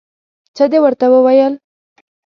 [0.55, 1.53] څه دې ورته وویل؟